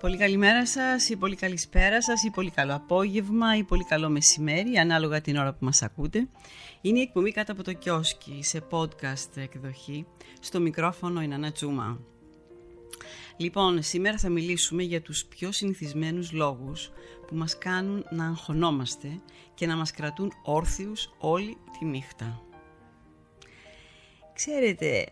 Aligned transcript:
Πολύ 0.00 0.16
καλημέρα 0.16 0.66
σας 0.66 1.08
ή 1.08 1.16
πολύ 1.16 1.36
καλησπέρα 1.36 2.02
σας 2.02 2.24
ή 2.24 2.30
πολύ 2.30 2.50
καλό 2.50 2.74
απόγευμα 2.74 3.56
ή 3.56 3.64
πολύ 3.64 3.84
καλό 3.84 4.08
μεσημέρι 4.08 4.76
ανάλογα 4.76 5.20
την 5.20 5.36
ώρα 5.36 5.52
που 5.52 5.64
μας 5.64 5.82
ακούτε. 5.82 6.28
Είναι 6.80 6.98
η 6.98 7.02
εκπομπή 7.02 7.32
κάτω 7.32 7.52
από 7.52 7.62
το 7.62 7.72
κιόσκι 7.72 8.38
σε 8.42 8.62
podcast 8.70 9.36
εκδοχή. 9.36 10.06
Στο 10.40 10.60
μικρόφωνο 10.60 11.22
η 11.22 11.26
Νανά 11.26 11.52
Τσούμα. 11.52 12.00
Λοιπόν, 13.36 13.82
σήμερα 13.82 14.18
θα 14.18 14.28
μιλήσουμε 14.28 14.82
για 14.82 15.02
τους 15.02 15.24
πιο 15.24 15.52
συνηθισμένους 15.52 16.32
λόγους 16.32 16.90
που 17.26 17.34
μας 17.34 17.58
κάνουν 17.58 18.06
να 18.10 18.26
αγχωνόμαστε 18.26 19.20
και 19.54 19.66
να 19.66 19.76
μας 19.76 19.90
κρατούν 19.90 20.32
όρθιους 20.42 21.14
όλη 21.18 21.56
τη 21.78 21.84
νύχτα. 21.84 22.42
Ξέρετε, 24.34 25.06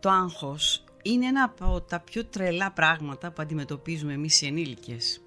το 0.00 0.10
άγχος 0.10 0.84
είναι 1.12 1.26
ένα 1.26 1.42
από 1.42 1.80
τα 1.80 2.00
πιο 2.00 2.24
τρελά 2.24 2.70
πράγματα 2.72 3.30
που 3.30 3.42
αντιμετωπίζουμε 3.42 4.12
εμείς 4.12 4.42
οι 4.42 4.46
ενήλικες. 4.46 5.20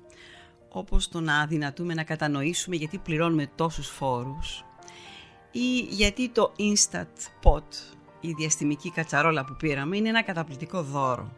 Όπως 0.69 1.07
το 1.07 1.19
να 1.19 1.40
αδυνατούμε 1.40 1.94
να 1.94 2.03
κατανοήσουμε 2.03 2.75
γιατί 2.75 2.97
πληρώνουμε 2.97 3.51
τόσους 3.56 3.88
φόρους 3.88 4.63
ή 5.51 5.79
γιατί 5.79 6.29
το 6.29 6.53
Instant 6.57 7.44
Pot, 7.44 7.97
η 8.19 8.31
διαστημική 8.31 8.91
κατσαρόλα 8.91 9.45
που 9.45 9.56
πήραμε, 9.56 9.97
είναι 9.97 10.09
ένα 10.09 10.23
καταπληκτικό 10.23 10.84
δώρο. 10.84 11.34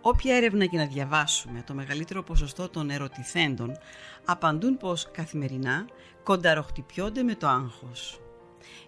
Όποια 0.00 0.36
έρευνα 0.36 0.66
και 0.66 0.76
να 0.76 0.86
διαβάσουμε, 0.86 1.62
το 1.66 1.74
μεγαλύτερο 1.74 2.22
ποσοστό 2.22 2.68
των 2.68 2.90
ερωτηθέντων 2.90 3.76
απαντούν 4.24 4.76
πως 4.76 5.10
καθημερινά 5.12 5.86
κονταροχτυπιώνται 6.22 7.22
με 7.22 7.34
το 7.34 7.48
άγχος. 7.48 8.20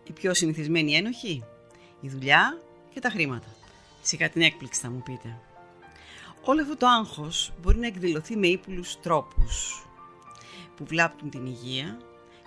Οι 0.05 0.13
πιο 0.13 0.35
συνηθισμένοι 0.35 0.95
ένοχοι, 0.95 1.45
η 2.01 2.09
δουλειά 2.09 2.59
και 2.95 3.01
τα 3.01 3.11
χρήματα. 3.11 3.47
Σιγά 4.07 4.31
την 4.31 4.43
έκπληξη 4.43 4.81
θα 4.81 4.91
μου 4.91 5.03
πείτε. 5.03 5.39
Όλο 6.45 6.63
αυτό 6.63 6.77
το 6.77 6.87
άγχος 6.87 7.53
μπορεί 7.63 7.79
να 7.79 7.87
εκδηλωθεί 7.87 8.37
με 8.37 8.47
ύπουλους 8.47 9.01
τρόπους 9.01 9.87
που 10.77 10.85
βλάπτουν 10.85 11.31
την 11.31 11.47
υγεία 11.47 11.99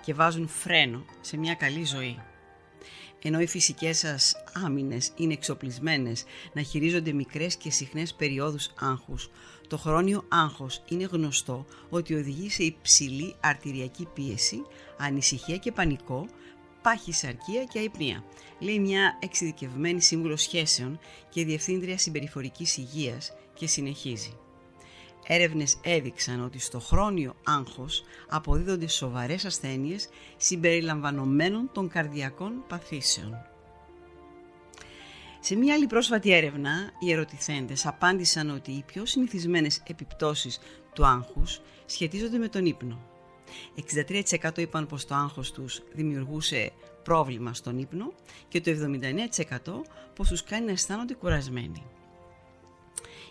και 0.03 0.13
βάζουν 0.13 0.47
φρένο 0.47 1.05
σε 1.21 1.37
μια 1.37 1.53
καλή 1.53 1.85
ζωή. 1.85 2.19
Ενώ 3.21 3.39
οι 3.39 3.47
φυσικές 3.47 3.97
σας 3.97 4.35
άμυνες 4.53 5.11
είναι 5.15 5.33
εξοπλισμένες 5.33 6.23
να 6.53 6.61
χειρίζονται 6.61 7.11
μικρές 7.11 7.55
και 7.55 7.71
συχνές 7.71 8.13
περιόδους 8.13 8.71
άγχους, 8.79 9.29
το 9.67 9.77
χρόνιο 9.77 10.25
άγχος 10.27 10.83
είναι 10.87 11.03
γνωστό 11.03 11.65
ότι 11.89 12.13
οδηγεί 12.13 12.49
σε 12.49 12.63
υψηλή 12.63 13.35
αρτηριακή 13.39 14.07
πίεση, 14.13 14.65
ανησυχία 14.97 15.57
και 15.57 15.71
πανικό, 15.71 16.27
πάχυσαρκία 16.87 17.63
και 17.63 17.79
αϊπνία, 17.79 18.23
λέει 18.59 18.79
μια 18.79 19.17
εξειδικευμένη 19.19 20.01
σύμβουλος 20.01 20.41
σχέσεων 20.41 20.99
και 21.29 21.45
διευθύντρια 21.45 21.97
συμπεριφορικής 21.97 22.77
υγείας 22.77 23.33
και 23.53 23.67
συνεχίζει. 23.67 24.37
Έρευνες 25.27 25.79
έδειξαν 25.83 26.43
ότι 26.43 26.59
στο 26.59 26.79
χρόνιο 26.79 27.35
άγχος 27.43 28.03
αποδίδονται 28.29 28.87
σοβαρές 28.87 29.45
ασθένειες 29.45 30.09
συμπεριλαμβανομένων 30.37 31.69
των 31.73 31.89
καρδιακών 31.89 32.63
παθήσεων. 32.67 33.37
Σε 35.39 35.55
μια 35.55 35.73
άλλη 35.73 35.87
πρόσφατη 35.87 36.31
έρευνα, 36.31 36.91
οι 36.99 37.11
ερωτηθέντες 37.11 37.85
απάντησαν 37.85 38.49
ότι 38.49 38.71
οι 38.71 38.83
πιο 38.85 39.05
συνηθισμένες 39.05 39.81
επιπτώσεις 39.87 40.59
του 40.93 41.05
άγχους 41.05 41.61
σχετίζονται 41.85 42.37
με 42.37 42.47
τον 42.47 42.65
ύπνο. 42.65 43.16
63% 43.75 44.57
είπαν 44.57 44.87
πως 44.87 45.05
το 45.05 45.15
άγχος 45.15 45.51
τους 45.51 45.81
δημιουργούσε 45.93 46.71
πρόβλημα 47.03 47.53
στον 47.53 47.77
ύπνο 47.77 48.13
και 48.47 48.61
το 48.61 48.71
79% 48.71 49.81
πως 50.15 50.27
τους 50.27 50.43
κάνει 50.43 50.65
να 50.65 50.71
αισθάνονται 50.71 51.13
κουρασμένοι. 51.13 51.83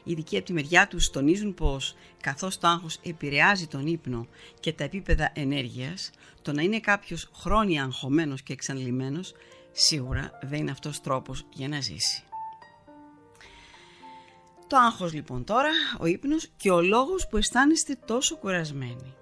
Οι 0.04 0.12
ειδικοί 0.12 0.36
από 0.36 0.46
τη 0.46 0.52
μεριά 0.52 0.88
τους 0.88 1.10
τονίζουν 1.10 1.54
πως 1.54 1.94
καθώς 2.20 2.58
το 2.58 2.66
άγχος 2.68 2.98
επηρεάζει 3.02 3.66
τον 3.66 3.86
ύπνο 3.86 4.26
και 4.60 4.72
τα 4.72 4.84
επίπεδα 4.84 5.30
ενέργειας, 5.34 6.10
το 6.42 6.52
να 6.52 6.62
είναι 6.62 6.80
κάποιος 6.80 7.30
χρόνια 7.34 7.84
αγχωμένος 7.84 8.42
και 8.42 8.52
εξαντλημένος 8.52 9.34
σίγουρα 9.72 10.38
δεν 10.42 10.58
είναι 10.58 10.70
αυτός 10.70 11.00
τρόπος 11.00 11.46
για 11.52 11.68
να 11.68 11.80
ζήσει. 11.80 12.22
Το 14.66 14.76
άγχος 14.76 15.12
λοιπόν 15.12 15.44
τώρα, 15.44 15.70
ο 16.00 16.06
ύπνος 16.06 16.48
και 16.56 16.70
ο 16.70 16.80
λόγος 16.80 17.26
που 17.28 17.36
αισθάνεστε 17.36 17.98
τόσο 18.06 18.36
κουρασμένοι. 18.36 19.14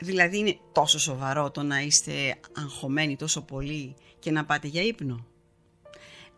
Δηλαδή 0.00 0.38
είναι 0.38 0.58
τόσο 0.72 0.98
σοβαρό 0.98 1.50
το 1.50 1.62
να 1.62 1.80
είστε 1.80 2.40
αγχωμένοι 2.56 3.16
τόσο 3.16 3.42
πολύ 3.42 3.94
και 4.18 4.30
να 4.30 4.44
πάτε 4.44 4.68
για 4.68 4.82
ύπνο. 4.82 5.26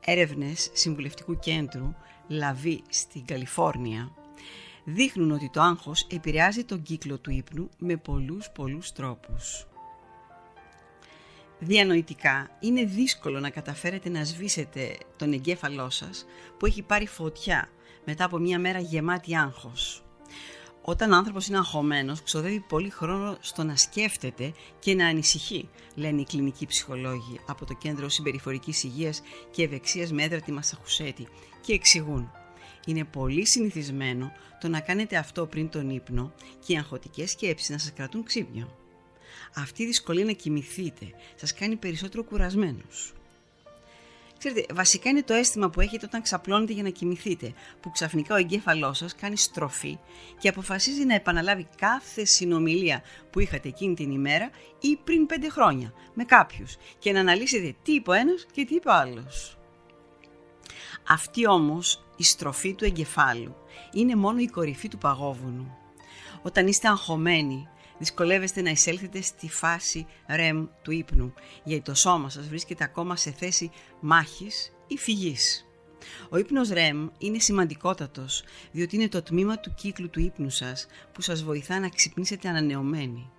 Έρευνες 0.01 0.71
Συμβουλευτικού 0.73 1.39
Κέντρου 1.39 1.95
Λαβή 2.29 2.83
στην 2.89 3.25
Καλιφόρνια 3.25 4.12
δείχνουν 4.85 5.31
ότι 5.31 5.51
το 5.51 5.61
άγχος 5.61 6.07
επηρεάζει 6.11 6.65
τον 6.65 6.83
κύκλο 6.83 7.19
του 7.19 7.31
ύπνου 7.31 7.69
με 7.79 7.97
πολλούς 7.97 8.51
πολλούς 8.51 8.93
τρόπους. 8.93 9.67
Διανοητικά 11.59 12.51
είναι 12.61 12.85
δύσκολο 12.85 13.41
να 13.41 13.51
καταφέρετε 13.51 14.09
να 14.09 14.25
σβήσετε 14.25 14.97
τον 15.17 15.33
εγκέφαλό 15.33 15.91
σας 15.91 16.25
που 16.59 16.67
έχει 16.67 16.83
πάρει 16.83 17.07
φωτιά 17.07 17.69
μετά 18.05 18.25
από 18.25 18.39
μια 18.39 18.59
μέρα 18.59 18.79
γεμάτη 18.79 19.37
άγχος. 19.37 20.03
Όταν 20.82 21.12
ο 21.12 21.17
άνθρωπος 21.17 21.47
είναι 21.47 21.56
αγχωμένος, 21.56 22.23
ξοδεύει 22.23 22.61
πολύ 22.61 22.91
χρόνο 22.91 23.37
στο 23.41 23.62
να 23.65 23.77
σκέφτεται 23.77 24.53
και 24.79 24.94
να 24.94 25.06
ανησυχεί, 25.06 25.69
λένε 25.94 26.21
οι 26.21 26.25
κλινικοί 26.25 26.67
ψυχολόγοι 26.67 27.41
από 27.47 27.67
το 27.67 27.75
Κέντρο 27.75 28.09
Συμπεριφορικής 28.09 28.82
Υγείας 28.82 29.23
και 29.50 29.62
Ευεξίας 29.62 30.12
με 30.12 30.23
έδρα 30.23 30.41
τη 30.41 30.53
Μασαχουσέτη 30.53 31.27
και 31.61 31.73
εξηγούν. 31.73 32.31
Είναι 32.87 33.05
πολύ 33.05 33.47
συνηθισμένο 33.47 34.32
το 34.61 34.69
να 34.69 34.81
κάνετε 34.81 35.17
αυτό 35.17 35.47
πριν 35.47 35.69
τον 35.69 35.91
ύπνο 35.91 36.32
και 36.67 36.73
οι 36.73 36.77
αγχωτικές 36.77 37.31
σκέψεις 37.31 37.69
να 37.69 37.79
σας 37.79 37.93
κρατούν 37.93 38.25
ξύπνιο. 38.25 38.76
Αυτή 39.55 39.83
η 39.83 39.87
δυσκολία 39.87 40.25
να 40.25 40.33
κοιμηθείτε 40.33 41.06
σας 41.35 41.55
κάνει 41.55 41.76
περισσότερο 41.76 42.25
κουρασμένους. 42.25 43.12
Ξέρετε, 44.41 44.75
βασικά 44.75 45.11
είναι 45.11 45.23
το 45.23 45.35
αίσθημα 45.35 45.71
που 45.71 45.81
έχετε 45.81 46.07
όταν 46.07 46.23
ξαπλώνετε 46.23 46.73
για 46.73 46.83
να 46.83 46.89
κοιμηθείτε, 46.89 47.53
που 47.81 47.91
ξαφνικά 47.91 48.35
ο 48.35 48.39
εγκέφαλός 48.39 48.99
σας 48.99 49.15
κάνει 49.15 49.37
στροφή 49.37 49.99
και 50.39 50.49
αποφασίζει 50.49 51.05
να 51.05 51.15
επαναλάβει 51.15 51.69
κάθε 51.77 52.25
συνομιλία 52.25 53.03
που 53.31 53.41
είχατε 53.41 53.69
εκείνη 53.69 53.95
την 53.95 54.11
ημέρα 54.11 54.51
ή 54.81 54.97
πριν 55.05 55.27
πέντε 55.27 55.49
χρόνια 55.49 55.93
με 56.15 56.25
κάποιους 56.25 56.77
και 56.99 57.13
να 57.13 57.21
αναλύσετε 57.21 57.75
τι 57.83 57.93
είπε 57.93 58.11
ο 58.11 58.13
ένας 58.13 58.47
και 58.53 58.65
τι 58.65 58.75
είπε 58.75 58.89
ο 58.89 58.95
άλλος. 58.95 59.59
Αυτή 61.09 61.47
όμως 61.47 62.05
η 62.17 62.25
στροφή 62.25 62.75
του 62.75 62.85
εγκεφάλου 62.85 63.57
είναι 63.93 64.17
μόνο 64.17 64.39
η 64.39 64.47
κορυφή 64.47 64.89
του 64.89 64.99
παγόβουνου. 64.99 65.77
Όταν 66.43 66.67
είστε 66.67 66.89
αγχωμένοι 66.89 67.69
δυσκολεύεστε 68.00 68.62
να 68.62 68.70
εισέλθετε 68.70 69.20
στη 69.20 69.49
φάση 69.49 70.06
REM 70.29 70.69
του 70.82 70.91
ύπνου, 70.91 71.35
γιατί 71.64 71.82
το 71.82 71.94
σώμα 71.94 72.31
σας 72.31 72.49
βρίσκεται 72.49 72.85
ακόμα 72.85 73.17
σε 73.17 73.31
θέση 73.31 73.70
μάχης 74.00 74.73
ή 74.87 74.97
φυγής. 74.97 75.64
Ο 76.29 76.37
ύπνος 76.37 76.69
REM 76.73 77.08
είναι 77.19 77.38
σημαντικότατος, 77.38 78.44
διότι 78.73 78.97
είναι 78.97 79.08
το 79.08 79.23
τμήμα 79.23 79.58
του 79.58 79.75
κύκλου 79.75 80.11
του 80.11 80.20
ύπνου 80.20 80.50
σας 80.50 80.87
που 81.12 81.20
σας 81.20 81.43
βοηθά 81.43 81.79
να 81.79 81.88
ξυπνήσετε 81.88 82.49
ανανεωμένοι 82.49 83.31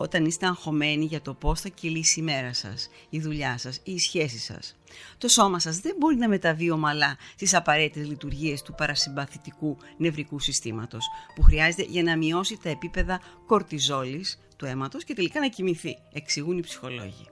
όταν 0.00 0.24
είστε 0.24 0.46
αγχωμένοι 0.46 1.04
για 1.04 1.22
το 1.22 1.34
πώς 1.34 1.60
θα 1.60 1.68
κυλήσει 1.68 2.20
η 2.20 2.22
μέρα 2.22 2.52
σας, 2.52 2.88
η 3.08 3.20
δουλειά 3.20 3.58
σας 3.58 3.76
ή 3.76 3.92
η 3.92 3.98
σχέση 3.98 4.38
σας. 4.38 4.76
Το 5.18 5.28
σώμα 5.28 5.58
σας 5.58 5.78
δεν 5.78 5.94
μπορεί 5.98 6.16
να 6.16 6.28
μεταβεί 6.28 6.70
ομαλά 6.70 7.16
στις 7.34 7.54
απαραίτητες 7.54 8.08
λειτουργίες 8.08 8.62
του 8.62 8.74
παρασυμπαθητικού 8.74 9.76
νευρικού 9.96 10.38
συστήματος 10.38 11.04
που 11.34 11.42
χρειάζεται 11.42 11.82
για 11.82 12.02
να 12.02 12.16
μειώσει 12.16 12.58
τα 12.62 12.68
επίπεδα 12.68 13.20
κορτιζόλης 13.46 14.40
του 14.56 14.64
αίματος 14.64 15.04
και 15.04 15.14
τελικά 15.14 15.40
να 15.40 15.48
κοιμηθεί, 15.48 15.96
εξηγούν 16.12 16.58
οι 16.58 16.62
ψυχολόγοι. 16.62 17.26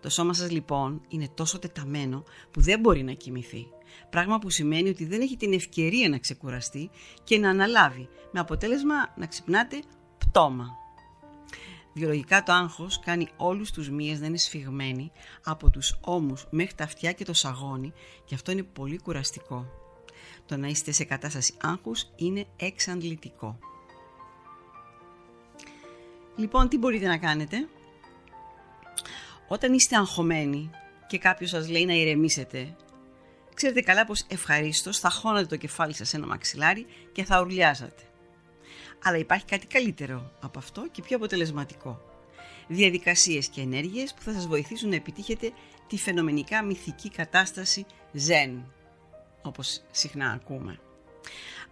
Το 0.00 0.08
σώμα 0.08 0.34
σας 0.34 0.50
λοιπόν 0.50 1.02
είναι 1.08 1.28
τόσο 1.34 1.58
τεταμένο 1.58 2.24
που 2.50 2.60
δεν 2.60 2.80
μπορεί 2.80 3.02
να 3.02 3.12
κοιμηθεί. 3.12 3.66
Πράγμα 4.10 4.38
που 4.38 4.50
σημαίνει 4.50 4.88
ότι 4.88 5.04
δεν 5.04 5.20
έχει 5.20 5.36
την 5.36 5.52
ευκαιρία 5.52 6.08
να 6.08 6.18
ξεκουραστεί 6.18 6.90
και 7.24 7.38
να 7.38 7.50
αναλάβει, 7.50 8.08
με 8.32 8.40
αποτέλεσμα 8.40 8.94
να 9.16 9.26
ξυπνάτε 9.26 9.82
πτώμα. 10.18 10.81
Βιολογικά 11.94 12.42
το 12.42 12.52
άγχος 12.52 13.00
κάνει 13.00 13.28
όλους 13.36 13.70
τους 13.70 13.90
μύες 13.90 14.20
να 14.20 14.26
είναι 14.26 14.36
σφιγμένοι 14.36 15.12
από 15.44 15.70
τους 15.70 15.98
ώμους 16.00 16.46
μέχρι 16.50 16.74
τα 16.74 16.84
αυτιά 16.84 17.12
και 17.12 17.24
το 17.24 17.32
σαγόνι 17.32 17.92
και 18.24 18.34
αυτό 18.34 18.52
είναι 18.52 18.62
πολύ 18.62 18.98
κουραστικό. 18.98 19.66
Το 20.46 20.56
να 20.56 20.66
είστε 20.66 20.92
σε 20.92 21.04
κατάσταση 21.04 21.54
άγχους 21.60 22.06
είναι 22.16 22.46
εξαντλητικό. 22.56 23.58
Λοιπόν, 26.36 26.68
τι 26.68 26.78
μπορείτε 26.78 27.06
να 27.06 27.18
κάνετε; 27.18 27.68
Όταν 29.48 29.72
είστε 29.72 29.96
αγχωμένοι 29.96 30.70
και 31.06 31.18
κάποιος 31.18 31.50
σας 31.50 31.68
λέει 31.68 31.84
να 31.84 31.94
ηρεμήσετε, 31.94 32.76
ξέρετε 33.54 33.80
καλά 33.80 34.04
πως 34.04 34.24
ευχαρίστως 34.28 34.98
θα 34.98 35.10
χώνατε 35.10 35.46
το 35.46 35.56
κεφάλι 35.56 35.94
σας 35.94 36.08
σε 36.08 36.16
ένα 36.16 36.26
μαξιλάρι 36.26 36.86
και 37.12 37.24
θα 37.24 37.40
ουρλιάζατε. 37.40 38.02
Αλλά 39.02 39.16
υπάρχει 39.16 39.44
κάτι 39.44 39.66
καλύτερο 39.66 40.32
από 40.40 40.58
αυτό 40.58 40.88
και 40.90 41.02
πιο 41.02 41.16
αποτελεσματικό. 41.16 42.00
Διαδικασίες 42.68 43.48
και 43.48 43.60
ενέργειες 43.60 44.14
που 44.14 44.22
θα 44.22 44.32
σας 44.32 44.46
βοηθήσουν 44.46 44.88
να 44.88 44.94
επιτύχετε 44.94 45.52
τη 45.86 45.96
φαινομενικά 45.96 46.62
μυθική 46.62 47.10
κατάσταση 47.10 47.86
Zen, 48.28 48.62
όπως 49.42 49.82
συχνά 49.90 50.30
ακούμε. 50.30 50.78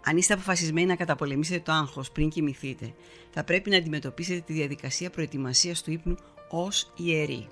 Αν 0.04 0.16
είστε 0.16 0.32
αποφασισμένοι 0.32 0.86
να 0.86 0.96
καταπολεμήσετε 0.96 1.60
το 1.60 1.72
άγχος 1.72 2.10
πριν 2.10 2.28
κοιμηθείτε, 2.28 2.94
θα 3.30 3.44
πρέπει 3.44 3.70
να 3.70 3.76
αντιμετωπίσετε 3.76 4.40
τη 4.40 4.52
διαδικασία 4.52 5.10
προετοιμασίας 5.10 5.82
του 5.82 5.90
ύπνου 5.90 6.16
ως 6.48 6.92
ιερή. 6.96 7.48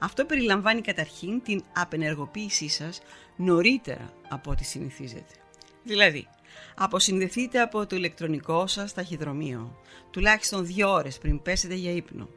Αυτό 0.00 0.24
περιλαμβάνει 0.24 0.80
καταρχήν 0.80 1.42
την 1.42 1.64
απενεργοποίησή 1.72 2.68
σας 2.68 3.00
νωρίτερα 3.36 4.12
από 4.28 4.50
ό,τι 4.50 4.64
συνηθίζετε. 4.64 5.34
Δηλαδή, 5.82 6.28
αποσυνδεθείτε 6.76 7.60
από 7.60 7.86
το 7.86 7.96
ηλεκτρονικό 7.96 8.66
σας 8.66 8.92
ταχυδρομείο, 8.92 9.76
τουλάχιστον 10.10 10.66
δύο 10.66 10.92
ώρες 10.92 11.18
πριν 11.18 11.42
πέσετε 11.42 11.74
για 11.74 11.90
ύπνο. 11.90 12.28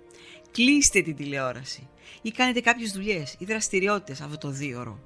Κλείστε 0.51 1.01
την 1.01 1.15
τηλεόραση 1.15 1.87
ή 2.21 2.31
κάνετε 2.31 2.59
κάποιες 2.59 2.91
δουλειές 2.91 3.35
ή 3.37 3.45
δραστηριότητες 3.45 4.21
αυτό 4.21 4.37
το 4.37 4.49
δίωρο. 4.49 4.99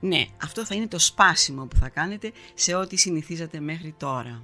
Ναι, 0.00 0.26
αυτό 0.42 0.64
θα 0.64 0.74
είναι 0.74 0.88
το 0.88 0.98
σπάσιμο 0.98 1.66
που 1.66 1.76
θα 1.76 1.88
κάνετε 1.88 2.32
σε 2.54 2.74
ό,τι 2.74 2.96
συνηθίζατε 2.96 3.60
μέχρι 3.60 3.94
τώρα. 3.98 4.42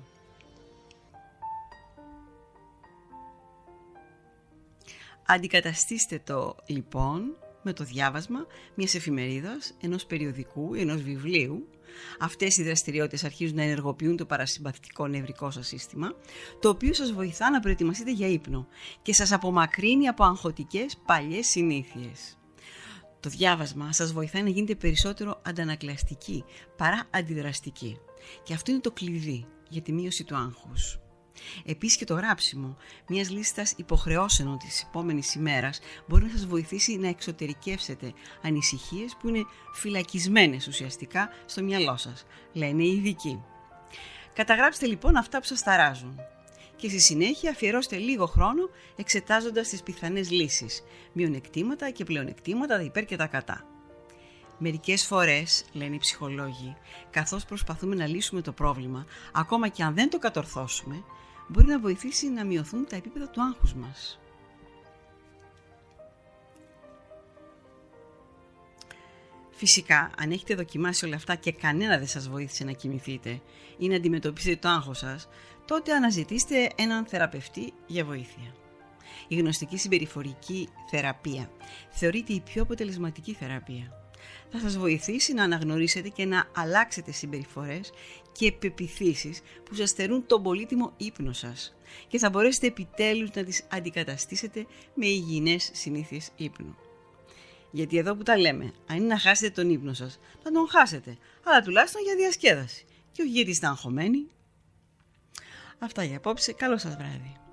Αντικαταστήστε 5.27 6.21
το 6.25 6.57
λοιπόν 6.67 7.37
με 7.63 7.73
το 7.73 7.85
διάβασμα 7.85 8.47
μιας 8.75 8.95
εφημερίδας, 8.95 9.75
ενός 9.81 10.07
περιοδικού, 10.07 10.75
ενός 10.75 11.03
βιβλίου. 11.03 11.69
Αυτές 12.21 12.57
οι 12.57 12.63
δραστηριότητες 12.63 13.25
αρχίζουν 13.25 13.57
να 13.57 13.63
ενεργοποιούν 13.63 14.17
το 14.17 14.27
παρασυμπαθητικό 14.27 15.07
νευρικό 15.07 15.51
σας 15.51 15.67
σύστημα, 15.67 16.15
το 16.61 16.69
οποίο 16.69 16.95
σας 16.95 17.13
βοηθά 17.13 17.51
να 17.51 17.61
προετοιμαστείτε 17.61 18.13
για 18.13 18.29
ύπνο 18.29 18.67
και 19.03 19.13
σας 19.13 19.33
απομακρύνει 19.33 20.09
από 20.09 20.25
αγχωτικές 20.25 20.97
παλιές 21.07 21.47
συνήθειες. 21.47 22.39
Το 23.21 23.31
διάβασμα 23.31 23.93
σας 23.93 24.13
βοηθάει 24.13 24.43
να 24.43 24.49
γίνετε 24.49 24.75
περισσότερο 24.75 25.41
αντανακλαστικοί 25.45 26.45
παρά 26.77 27.07
αντιδραστικοί. 27.11 27.99
Και 28.43 28.55
αυτό 28.55 28.71
είναι 28.71 28.81
το 28.81 28.91
κλειδί 28.91 29.47
για 29.69 29.83
τη 29.83 29.93
μείωση 29.93 30.25
του 30.25 30.37
άγχους. 30.37 30.99
Επίσης 31.65 31.97
και 31.97 32.05
το 32.05 32.15
γράψιμο 32.15 32.77
μιας 33.09 33.31
λίστας 33.31 33.75
υποχρεώσεων 33.77 34.59
της 34.59 34.83
επόμενης 34.83 35.35
ημέρας 35.35 35.81
μπορεί 36.07 36.25
να 36.25 36.31
σας 36.31 36.47
βοηθήσει 36.47 36.97
να 36.97 37.09
εξωτερικεύσετε 37.09 38.13
ανησυχίες 38.43 39.17
που 39.21 39.29
είναι 39.29 39.45
φυλακισμένες 39.73 40.67
ουσιαστικά 40.67 41.31
στο 41.47 41.63
μυαλό 41.63 41.97
σας, 41.97 42.27
λένε 42.53 42.83
οι 42.83 42.97
ειδικοί. 42.97 43.43
Καταγράψτε 44.35 44.87
λοιπόν 44.87 45.17
αυτά 45.17 45.39
που 45.39 45.47
σας 45.47 45.63
ταράζουν 45.63 46.21
και 46.77 46.89
στη 46.89 47.01
συνέχεια 47.01 47.51
αφιερώστε 47.51 47.97
λίγο 47.97 48.27
χρόνο 48.27 48.71
εξετάζοντας 48.97 49.69
τις 49.69 49.83
πιθανές 49.83 50.31
λύσεις, 50.31 50.83
μειονεκτήματα 51.13 51.91
και 51.91 52.05
πλεονεκτήματα, 52.05 52.77
τα 52.77 52.83
υπέρ 52.83 53.05
και 53.05 53.17
τα 53.17 53.27
κατά. 53.27 53.74
Μερικές 54.59 55.07
φορές, 55.07 55.65
λένε 55.73 55.95
οι 55.95 55.99
ψυχολόγοι, 55.99 56.77
καθώς 57.11 57.45
προσπαθούμε 57.45 57.95
να 57.95 58.07
λύσουμε 58.07 58.41
το 58.41 58.53
πρόβλημα, 58.53 59.07
ακόμα 59.33 59.69
και 59.69 59.83
αν 59.83 59.95
δεν 59.95 60.11
το 60.11 60.19
κατορθώσουμε, 60.19 61.05
μπορεί 61.49 61.67
να 61.67 61.79
βοηθήσει 61.79 62.29
να 62.29 62.45
μειωθούν 62.45 62.87
τα 62.89 62.97
επίπεδα 62.97 63.29
του 63.29 63.43
άγχους 63.43 63.75
μας. 63.75 64.19
Φυσικά, 69.51 70.11
αν 70.19 70.31
έχετε 70.31 70.55
δοκιμάσει 70.55 71.05
όλα 71.05 71.17
αυτά 71.17 71.35
και 71.35 71.53
κανένα 71.53 71.99
δεν 71.99 72.07
σας 72.07 72.29
βοήθησε 72.29 72.65
να 72.65 72.73
κοιμηθείτε 72.73 73.41
ή 73.79 73.89
να 73.89 73.97
αντιμετωπίσετε 73.97 74.57
το 74.57 74.69
άγχος 74.69 74.99
σας, 74.99 75.29
τότε 75.65 75.95
αναζητήστε 75.95 76.71
έναν 76.77 77.07
θεραπευτή 77.07 77.73
για 77.87 78.05
βοήθεια. 78.05 78.55
Η 79.29 79.37
γνωστική 79.37 79.77
συμπεριφορική 79.77 80.69
θεραπεία 80.91 81.51
θεωρείται 81.91 82.33
η 82.33 82.41
πιο 82.41 82.63
αποτελεσματική 82.63 83.33
θεραπεία. 83.33 84.04
Θα 84.51 84.59
σας 84.59 84.79
βοηθήσει 84.79 85.33
να 85.33 85.43
αναγνωρίσετε 85.43 86.09
και 86.09 86.25
να 86.25 86.49
αλλάξετε 86.57 87.13
συμπεριφορές 87.13 87.93
και 88.33 88.53
πεπιθήσεις 88.53 89.41
που 89.65 89.75
σας 89.75 89.91
στερούν 89.91 90.27
τον 90.27 90.43
πολύτιμο 90.43 90.93
ύπνο 90.97 91.33
σας 91.33 91.75
και 92.09 92.19
θα 92.19 92.31
μπορέσετε 92.31 92.67
επιτέλους 92.67 93.31
να 93.35 93.45
τις 93.45 93.65
αντικαταστήσετε 93.71 94.67
με 94.95 95.07
υγιεινές 95.07 95.71
συνήθειες 95.73 96.31
ύπνου. 96.37 96.77
Γιατί 97.71 97.99
εδώ 97.99 98.15
που 98.15 98.23
τα 98.23 98.39
λέμε, 98.39 98.73
αν 98.87 98.97
είναι 98.97 99.07
να 99.07 99.19
χάσετε 99.19 99.51
τον 99.51 99.71
ύπνο 99.71 99.93
σας, 99.93 100.19
θα 100.43 100.51
τον 100.51 100.69
χάσετε, 100.69 101.19
αλλά 101.45 101.63
τουλάχιστον 101.63 102.03
για 102.03 102.15
διασκέδαση 102.17 102.85
και 103.13 103.23
όχι 103.23 103.31
γιατί 103.31 103.51
είστε 103.51 103.67
αγχωμένοι. 103.67 104.27
Αυτά 105.79 106.05
για 106.05 106.17
απόψε, 106.17 106.53
καλό 106.53 106.79
σας 106.79 106.97
βράδυ. 106.97 107.44